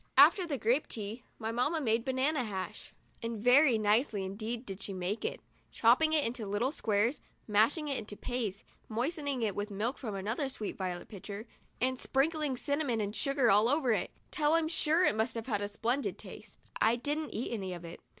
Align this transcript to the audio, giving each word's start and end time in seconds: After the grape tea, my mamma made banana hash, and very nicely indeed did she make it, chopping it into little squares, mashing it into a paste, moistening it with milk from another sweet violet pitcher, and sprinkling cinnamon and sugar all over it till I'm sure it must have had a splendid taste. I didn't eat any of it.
After 0.17 0.47
the 0.47 0.57
grape 0.57 0.87
tea, 0.87 1.21
my 1.37 1.51
mamma 1.51 1.79
made 1.79 2.03
banana 2.03 2.43
hash, 2.43 2.91
and 3.21 3.37
very 3.37 3.77
nicely 3.77 4.25
indeed 4.25 4.65
did 4.65 4.81
she 4.81 4.93
make 4.93 5.23
it, 5.23 5.41
chopping 5.71 6.11
it 6.13 6.23
into 6.23 6.47
little 6.47 6.71
squares, 6.71 7.21
mashing 7.47 7.87
it 7.87 7.99
into 7.99 8.15
a 8.15 8.17
paste, 8.17 8.63
moistening 8.89 9.43
it 9.43 9.55
with 9.55 9.69
milk 9.69 9.99
from 9.99 10.15
another 10.15 10.49
sweet 10.49 10.75
violet 10.75 11.07
pitcher, 11.07 11.45
and 11.79 11.99
sprinkling 11.99 12.57
cinnamon 12.57 12.99
and 12.99 13.15
sugar 13.15 13.51
all 13.51 13.69
over 13.69 13.91
it 13.91 14.09
till 14.31 14.53
I'm 14.53 14.67
sure 14.67 15.05
it 15.05 15.13
must 15.15 15.35
have 15.35 15.45
had 15.45 15.61
a 15.61 15.67
splendid 15.67 16.17
taste. 16.17 16.59
I 16.81 16.95
didn't 16.95 17.35
eat 17.35 17.53
any 17.53 17.71
of 17.75 17.85
it. 17.85 17.99